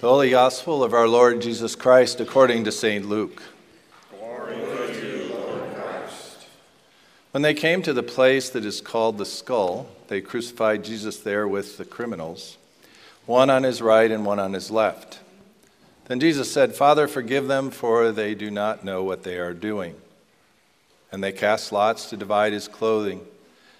The 0.00 0.08
Holy 0.08 0.30
Gospel 0.30 0.84
of 0.84 0.94
our 0.94 1.08
Lord 1.08 1.42
Jesus 1.42 1.74
Christ 1.74 2.20
according 2.20 2.62
to 2.62 2.70
St. 2.70 3.04
Luke. 3.04 3.42
Glory 4.16 4.54
to 4.54 5.26
you, 5.26 5.34
Lord 5.34 5.74
Christ. 5.74 6.46
When 7.32 7.42
they 7.42 7.52
came 7.52 7.82
to 7.82 7.92
the 7.92 8.04
place 8.04 8.48
that 8.50 8.64
is 8.64 8.80
called 8.80 9.18
the 9.18 9.26
skull, 9.26 9.88
they 10.06 10.20
crucified 10.20 10.84
Jesus 10.84 11.16
there 11.16 11.48
with 11.48 11.78
the 11.78 11.84
criminals, 11.84 12.58
one 13.26 13.50
on 13.50 13.64
his 13.64 13.82
right 13.82 14.08
and 14.08 14.24
one 14.24 14.38
on 14.38 14.52
his 14.52 14.70
left. 14.70 15.18
Then 16.04 16.20
Jesus 16.20 16.52
said, 16.52 16.76
Father, 16.76 17.08
forgive 17.08 17.48
them, 17.48 17.72
for 17.72 18.12
they 18.12 18.36
do 18.36 18.52
not 18.52 18.84
know 18.84 19.02
what 19.02 19.24
they 19.24 19.36
are 19.38 19.52
doing. 19.52 19.96
And 21.10 21.24
they 21.24 21.32
cast 21.32 21.72
lots 21.72 22.08
to 22.10 22.16
divide 22.16 22.52
his 22.52 22.68
clothing. 22.68 23.22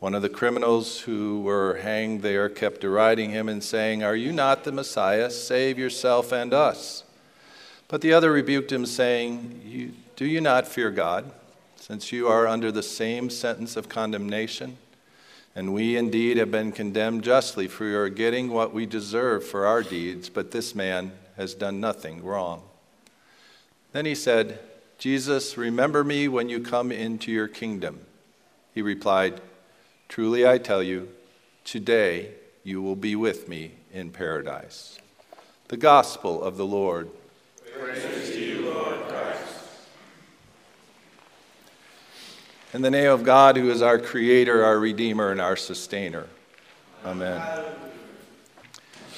One 0.00 0.14
of 0.14 0.22
the 0.22 0.28
criminals 0.28 1.00
who 1.00 1.40
were 1.40 1.78
hanged 1.78 2.22
there 2.22 2.48
kept 2.48 2.80
deriding 2.80 3.30
him 3.30 3.48
and 3.48 3.62
saying, 3.64 4.04
Are 4.04 4.14
you 4.14 4.30
not 4.30 4.62
the 4.62 4.70
Messiah? 4.70 5.28
Save 5.28 5.76
yourself 5.76 6.30
and 6.30 6.54
us. 6.54 7.02
But 7.88 8.00
the 8.00 8.12
other 8.12 8.30
rebuked 8.30 8.70
him, 8.70 8.86
saying, 8.86 9.96
Do 10.14 10.24
you 10.24 10.40
not 10.40 10.68
fear 10.68 10.92
God, 10.92 11.32
since 11.74 12.12
you 12.12 12.28
are 12.28 12.46
under 12.46 12.70
the 12.70 12.82
same 12.82 13.28
sentence 13.28 13.76
of 13.76 13.88
condemnation? 13.88 14.76
And 15.56 15.74
we 15.74 15.96
indeed 15.96 16.36
have 16.36 16.52
been 16.52 16.70
condemned 16.70 17.24
justly, 17.24 17.66
for 17.66 17.84
we 17.84 17.94
are 17.94 18.08
getting 18.08 18.50
what 18.50 18.72
we 18.72 18.86
deserve 18.86 19.44
for 19.44 19.66
our 19.66 19.82
deeds, 19.82 20.28
but 20.28 20.52
this 20.52 20.76
man 20.76 21.10
has 21.36 21.54
done 21.54 21.80
nothing 21.80 22.22
wrong. 22.22 22.62
Then 23.90 24.04
he 24.04 24.14
said, 24.14 24.60
Jesus, 24.98 25.56
remember 25.56 26.04
me 26.04 26.28
when 26.28 26.48
you 26.48 26.60
come 26.60 26.92
into 26.92 27.32
your 27.32 27.48
kingdom. 27.48 28.00
He 28.72 28.82
replied, 28.82 29.40
Truly 30.08 30.46
I 30.46 30.58
tell 30.58 30.82
you, 30.82 31.10
today 31.64 32.30
you 32.64 32.80
will 32.80 32.96
be 32.96 33.14
with 33.14 33.48
me 33.48 33.72
in 33.92 34.10
paradise. 34.10 34.98
The 35.68 35.76
gospel 35.76 36.42
of 36.42 36.56
the 36.56 36.66
Lord. 36.66 37.10
Praise 37.78 38.30
to 38.30 38.40
you, 38.40 38.70
Lord 38.70 39.00
Christ. 39.08 39.60
In 42.72 42.82
the 42.82 42.90
name 42.90 43.10
of 43.10 43.22
God, 43.22 43.56
who 43.56 43.70
is 43.70 43.82
our 43.82 43.98
creator, 43.98 44.64
our 44.64 44.78
redeemer, 44.78 45.30
and 45.30 45.40
our 45.40 45.56
sustainer. 45.56 46.26
Amen. 47.04 47.40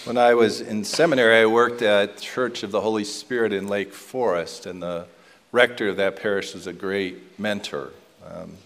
When 0.05 0.19
I 0.19 0.35
was 0.35 0.61
in 0.61 0.83
seminary, 0.85 1.43
I 1.43 1.47
worked 1.47 1.83
at 1.83 2.19
Church 2.19 2.63
of 2.63 2.73
the 2.73 2.81
Holy 2.81 3.05
Spirit 3.05 3.53
in 3.53 3.69
Lake 3.69 3.93
Forest, 3.93 4.67
and 4.67 4.83
the 4.83 5.07
rector 5.53 5.89
of 5.89 5.97
that 5.99 6.17
parish 6.21 6.55
was 6.55 6.67
a 6.67 6.73
great 6.73 7.39
mentor. 7.39 7.93
Um, 8.27 8.57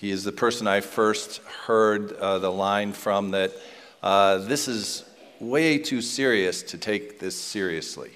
he 0.00 0.12
is 0.12 0.22
the 0.22 0.32
person 0.32 0.68
I 0.68 0.80
first 0.80 1.38
heard 1.66 2.12
uh, 2.12 2.38
the 2.38 2.52
line 2.52 2.92
from 2.92 3.32
that 3.32 3.52
uh, 4.00 4.38
this 4.38 4.68
is 4.68 5.04
way 5.40 5.78
too 5.78 6.00
serious 6.00 6.62
to 6.62 6.78
take 6.78 7.18
this 7.18 7.38
seriously. 7.40 8.12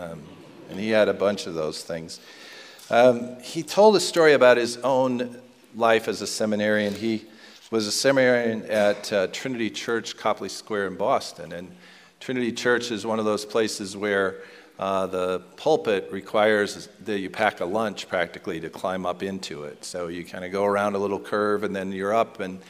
Um, 0.00 0.22
and 0.70 0.78
he 0.78 0.90
had 0.90 1.08
a 1.08 1.14
bunch 1.14 1.46
of 1.46 1.54
those 1.54 1.82
things. 1.82 2.20
Um, 2.88 3.40
he 3.40 3.64
told 3.64 3.96
a 3.96 4.00
story 4.00 4.32
about 4.32 4.58
his 4.58 4.76
own 4.78 5.40
life 5.74 6.06
as 6.06 6.22
a 6.22 6.26
seminarian. 6.26 6.94
He 6.94 7.24
was 7.70 7.86
a 7.88 7.92
seminarian 7.92 8.62
at 8.66 9.12
uh, 9.12 9.26
Trinity 9.28 9.70
Church, 9.70 10.16
Copley 10.16 10.48
Square 10.48 10.86
in 10.86 10.96
Boston. 10.96 11.52
And 11.52 11.70
Trinity 12.20 12.52
Church 12.52 12.90
is 12.92 13.04
one 13.04 13.18
of 13.18 13.24
those 13.24 13.44
places 13.44 13.96
where 13.96 14.36
uh, 14.78 15.06
the 15.06 15.40
pulpit 15.56 16.08
requires 16.12 16.88
that 17.04 17.18
you 17.18 17.28
pack 17.28 17.60
a 17.60 17.64
lunch 17.64 18.08
practically 18.08 18.60
to 18.60 18.70
climb 18.70 19.06
up 19.06 19.22
into 19.22 19.64
it. 19.64 19.84
So 19.84 20.06
you 20.06 20.24
kind 20.24 20.44
of 20.44 20.52
go 20.52 20.64
around 20.64 20.94
a 20.94 20.98
little 20.98 21.18
curve 21.18 21.64
and 21.64 21.74
then 21.74 21.90
you're 21.90 22.14
up. 22.14 22.38
And, 22.38 22.60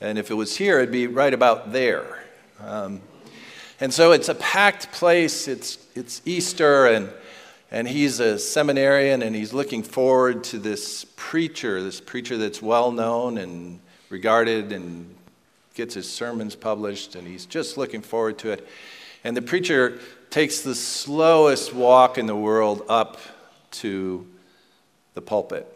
and 0.00 0.18
if 0.18 0.30
it 0.30 0.34
was 0.34 0.56
here, 0.56 0.78
it'd 0.78 0.90
be 0.90 1.06
right 1.06 1.32
about 1.32 1.72
there. 1.72 2.24
Um, 2.60 3.00
and 3.80 3.92
so 3.92 4.12
it's 4.12 4.28
a 4.28 4.34
packed 4.34 4.92
place. 4.92 5.48
It's, 5.48 5.78
it's 5.94 6.22
Easter, 6.24 6.86
and, 6.86 7.08
and 7.70 7.88
he's 7.88 8.20
a 8.20 8.38
seminarian, 8.38 9.22
and 9.22 9.34
he's 9.34 9.52
looking 9.52 9.82
forward 9.82 10.44
to 10.44 10.58
this 10.58 11.04
preacher, 11.16 11.82
this 11.82 12.00
preacher 12.00 12.36
that's 12.36 12.62
well 12.62 12.92
known 12.92 13.38
and 13.38 13.80
regarded 14.08 14.70
and 14.70 15.12
gets 15.74 15.94
his 15.94 16.08
sermons 16.08 16.54
published, 16.54 17.16
and 17.16 17.26
he's 17.26 17.46
just 17.46 17.76
looking 17.76 18.02
forward 18.02 18.38
to 18.38 18.50
it. 18.50 18.68
And 19.24 19.36
the 19.36 19.42
preacher 19.42 19.98
takes 20.30 20.60
the 20.60 20.74
slowest 20.74 21.74
walk 21.74 22.18
in 22.18 22.26
the 22.26 22.36
world 22.36 22.84
up 22.88 23.18
to 23.70 24.26
the 25.14 25.20
pulpit. 25.20 25.66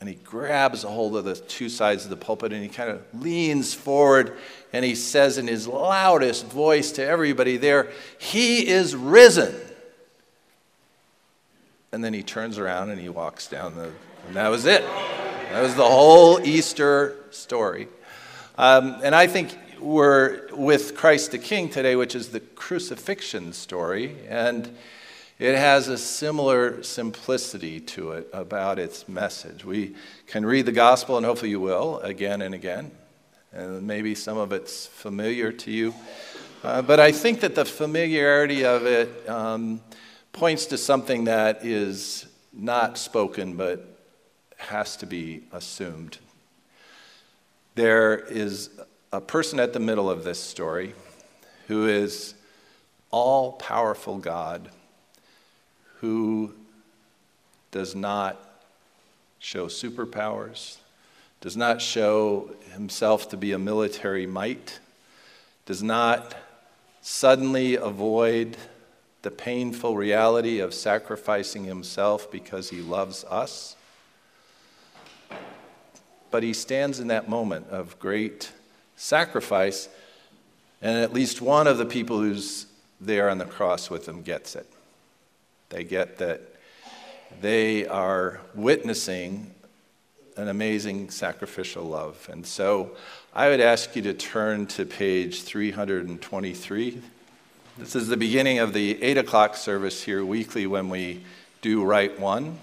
And 0.00 0.08
he 0.08 0.14
grabs 0.14 0.84
a 0.84 0.88
hold 0.88 1.16
of 1.16 1.24
the 1.24 1.34
two 1.34 1.68
sides 1.68 2.04
of 2.04 2.10
the 2.10 2.16
pulpit 2.16 2.52
and 2.52 2.62
he 2.62 2.68
kind 2.68 2.90
of 2.90 3.02
leans 3.14 3.74
forward 3.74 4.36
and 4.72 4.84
he 4.84 4.94
says 4.94 5.38
in 5.38 5.48
his 5.48 5.66
loudest 5.66 6.46
voice 6.46 6.92
to 6.92 7.04
everybody 7.04 7.56
there, 7.56 7.90
He 8.18 8.66
is 8.68 8.94
risen. 8.94 9.54
And 11.90 12.04
then 12.04 12.12
he 12.12 12.22
turns 12.22 12.58
around 12.58 12.90
and 12.90 13.00
he 13.00 13.08
walks 13.08 13.48
down 13.48 13.74
the, 13.74 13.90
and 14.26 14.36
that 14.36 14.48
was 14.48 14.66
it. 14.66 14.82
That 14.82 15.62
was 15.62 15.74
the 15.74 15.84
whole 15.84 16.38
Easter 16.40 17.16
story. 17.30 17.88
Um, 18.58 19.00
and 19.02 19.14
I 19.14 19.26
think 19.26 19.56
we're 19.80 20.48
with 20.52 20.96
Christ 20.96 21.30
the 21.30 21.38
King 21.38 21.68
today, 21.68 21.96
which 21.96 22.14
is 22.14 22.28
the 22.28 22.40
crucifixion 22.40 23.52
story, 23.52 24.16
and 24.28 24.76
it 25.38 25.56
has 25.56 25.88
a 25.88 25.96
similar 25.98 26.82
simplicity 26.82 27.80
to 27.80 28.12
it 28.12 28.28
about 28.32 28.78
its 28.78 29.08
message. 29.08 29.64
We 29.64 29.94
can 30.26 30.44
read 30.44 30.66
the 30.66 30.72
gospel, 30.72 31.16
and 31.16 31.24
hopefully 31.24 31.50
you 31.50 31.60
will, 31.60 32.00
again 32.00 32.42
and 32.42 32.54
again, 32.54 32.90
and 33.52 33.86
maybe 33.86 34.14
some 34.14 34.36
of 34.36 34.52
it's 34.52 34.86
familiar 34.86 35.52
to 35.52 35.70
you. 35.70 35.94
Uh, 36.64 36.82
but 36.82 36.98
I 36.98 37.12
think 37.12 37.40
that 37.40 37.54
the 37.54 37.64
familiarity 37.64 38.64
of 38.64 38.84
it 38.84 39.28
um, 39.28 39.80
points 40.32 40.66
to 40.66 40.78
something 40.78 41.24
that 41.24 41.64
is 41.64 42.26
not 42.52 42.98
spoken 42.98 43.56
but 43.56 43.98
has 44.56 44.96
to 44.96 45.06
be 45.06 45.44
assumed. 45.52 46.18
There 47.76 48.16
is 48.16 48.70
a 49.12 49.20
person 49.20 49.58
at 49.58 49.72
the 49.72 49.80
middle 49.80 50.10
of 50.10 50.24
this 50.24 50.38
story 50.38 50.94
who 51.66 51.86
is 51.86 52.34
all 53.10 53.52
powerful 53.52 54.18
God 54.18 54.68
who 56.00 56.52
does 57.70 57.94
not 57.94 58.60
show 59.38 59.66
superpowers, 59.66 60.76
does 61.40 61.56
not 61.56 61.80
show 61.80 62.50
himself 62.72 63.28
to 63.30 63.36
be 63.36 63.52
a 63.52 63.58
military 63.58 64.26
might, 64.26 64.78
does 65.66 65.82
not 65.82 66.34
suddenly 67.00 67.76
avoid 67.76 68.56
the 69.22 69.30
painful 69.30 69.96
reality 69.96 70.60
of 70.60 70.72
sacrificing 70.74 71.64
himself 71.64 72.30
because 72.30 72.70
he 72.70 72.80
loves 72.80 73.24
us. 73.24 73.74
But 76.30 76.42
he 76.42 76.52
stands 76.52 77.00
in 77.00 77.08
that 77.08 77.28
moment 77.28 77.68
of 77.70 77.98
great 77.98 78.52
sacrifice, 78.98 79.88
and 80.82 80.98
at 80.98 81.12
least 81.14 81.40
one 81.40 81.66
of 81.66 81.78
the 81.78 81.86
people 81.86 82.18
who's 82.18 82.66
there 83.00 83.30
on 83.30 83.38
the 83.38 83.44
cross 83.44 83.88
with 83.88 84.06
him 84.06 84.22
gets 84.22 84.56
it. 84.56 84.66
They 85.70 85.84
get 85.84 86.18
that 86.18 86.42
they 87.40 87.86
are 87.86 88.40
witnessing 88.54 89.54
an 90.36 90.48
amazing 90.48 91.10
sacrificial 91.10 91.84
love. 91.84 92.28
And 92.30 92.46
so 92.46 92.92
I 93.34 93.48
would 93.48 93.60
ask 93.60 93.94
you 93.94 94.02
to 94.02 94.14
turn 94.14 94.66
to 94.68 94.84
page 94.84 95.42
323. 95.42 97.02
This 97.76 97.94
is 97.94 98.08
the 98.08 98.16
beginning 98.16 98.58
of 98.58 98.72
the 98.72 99.00
8 99.02 99.18
o'clock 99.18 99.56
service 99.56 100.02
here 100.02 100.24
weekly 100.24 100.66
when 100.66 100.88
we 100.88 101.24
do 101.60 101.84
Rite 101.84 102.18
One. 102.18 102.58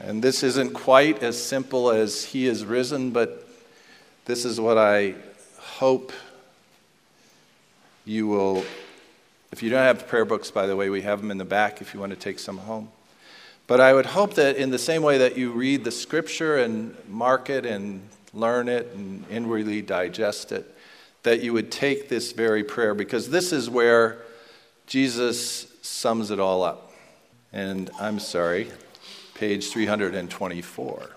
And 0.00 0.22
this 0.22 0.42
isn't 0.42 0.74
quite 0.74 1.22
as 1.22 1.42
simple 1.42 1.90
as 1.90 2.24
He 2.24 2.46
is 2.46 2.64
risen, 2.64 3.10
but 3.10 3.48
this 4.24 4.44
is 4.44 4.60
what 4.60 4.78
I 4.78 5.14
hope 5.62 6.12
you 8.04 8.26
will. 8.26 8.64
If 9.52 9.62
you 9.62 9.70
don't 9.70 9.80
have 9.80 10.08
prayer 10.08 10.24
books, 10.24 10.50
by 10.50 10.66
the 10.66 10.76
way, 10.76 10.90
we 10.90 11.02
have 11.02 11.20
them 11.20 11.30
in 11.30 11.38
the 11.38 11.44
back 11.44 11.80
if 11.80 11.94
you 11.94 12.00
want 12.00 12.10
to 12.10 12.18
take 12.18 12.38
some 12.38 12.58
home. 12.58 12.88
But 13.66 13.80
I 13.80 13.94
would 13.94 14.06
hope 14.06 14.34
that 14.34 14.56
in 14.56 14.70
the 14.70 14.78
same 14.78 15.02
way 15.02 15.18
that 15.18 15.36
you 15.36 15.52
read 15.52 15.84
the 15.84 15.90
scripture 15.90 16.56
and 16.56 16.96
mark 17.08 17.48
it 17.48 17.64
and 17.64 18.02
learn 18.34 18.68
it 18.68 18.92
and 18.94 19.24
inwardly 19.30 19.82
digest 19.82 20.52
it, 20.52 20.74
that 21.22 21.42
you 21.42 21.52
would 21.52 21.70
take 21.70 22.08
this 22.08 22.32
very 22.32 22.64
prayer 22.64 22.94
because 22.94 23.30
this 23.30 23.52
is 23.52 23.70
where 23.70 24.18
Jesus 24.86 25.72
sums 25.82 26.30
it 26.30 26.40
all 26.40 26.62
up. 26.64 26.92
And 27.52 27.90
I'm 28.00 28.18
sorry, 28.18 28.70
page 29.34 29.70
324. 29.70 31.10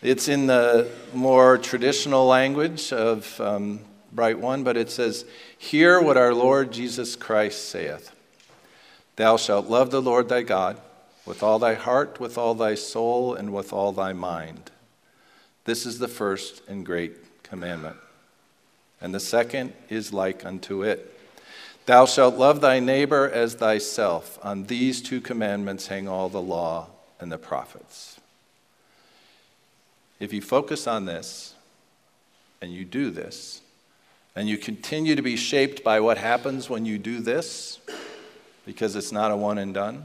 It's 0.00 0.28
in 0.28 0.46
the 0.46 0.88
more 1.12 1.58
traditional 1.58 2.26
language 2.26 2.92
of 2.92 3.40
um, 3.40 3.80
Rite 4.14 4.38
One, 4.38 4.62
but 4.62 4.76
it 4.76 4.90
says, 4.90 5.24
Hear 5.58 6.00
what 6.00 6.16
our 6.16 6.32
Lord 6.32 6.70
Jesus 6.70 7.16
Christ 7.16 7.68
saith 7.68 8.14
Thou 9.16 9.36
shalt 9.36 9.66
love 9.66 9.90
the 9.90 10.00
Lord 10.00 10.28
thy 10.28 10.42
God 10.42 10.80
with 11.26 11.42
all 11.42 11.58
thy 11.58 11.74
heart, 11.74 12.20
with 12.20 12.38
all 12.38 12.54
thy 12.54 12.76
soul, 12.76 13.34
and 13.34 13.52
with 13.52 13.72
all 13.72 13.92
thy 13.92 14.12
mind. 14.12 14.70
This 15.64 15.84
is 15.84 15.98
the 15.98 16.08
first 16.08 16.62
and 16.68 16.86
great 16.86 17.42
commandment. 17.42 17.96
And 19.00 19.12
the 19.12 19.20
second 19.20 19.72
is 19.88 20.12
like 20.12 20.46
unto 20.46 20.82
it. 20.82 21.18
Thou 21.86 22.06
shalt 22.06 22.36
love 22.36 22.60
thy 22.60 22.80
neighbor 22.80 23.28
as 23.28 23.54
thyself. 23.54 24.38
On 24.42 24.64
these 24.64 25.02
two 25.02 25.20
commandments 25.20 25.88
hang 25.88 26.06
all 26.06 26.28
the 26.28 26.40
law 26.40 26.88
and 27.20 27.32
the 27.32 27.38
prophets. 27.38 28.17
If 30.20 30.32
you 30.32 30.40
focus 30.40 30.86
on 30.86 31.04
this 31.04 31.54
and 32.60 32.72
you 32.72 32.84
do 32.84 33.10
this, 33.10 33.60
and 34.34 34.48
you 34.48 34.56
continue 34.56 35.16
to 35.16 35.22
be 35.22 35.36
shaped 35.36 35.82
by 35.82 35.98
what 35.98 36.16
happens 36.16 36.70
when 36.70 36.84
you 36.86 36.96
do 36.96 37.18
this, 37.18 37.80
because 38.64 38.94
it's 38.94 39.10
not 39.10 39.32
a 39.32 39.36
one 39.36 39.58
and 39.58 39.74
done, 39.74 40.04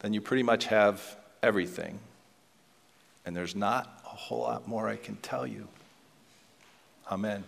then 0.00 0.12
you 0.12 0.20
pretty 0.20 0.42
much 0.42 0.64
have 0.64 1.16
everything. 1.42 2.00
And 3.24 3.36
there's 3.36 3.54
not 3.54 4.02
a 4.04 4.08
whole 4.08 4.40
lot 4.40 4.66
more 4.66 4.88
I 4.88 4.96
can 4.96 5.16
tell 5.16 5.46
you. 5.46 5.68
Amen. 7.10 7.44